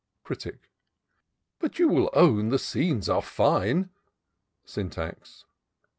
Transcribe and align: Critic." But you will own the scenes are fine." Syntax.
Critic." 0.23 0.71
But 1.59 1.77
you 1.77 1.87
will 1.87 2.09
own 2.13 2.49
the 2.49 2.57
scenes 2.57 3.07
are 3.07 3.21
fine." 3.21 3.91
Syntax. 4.65 5.45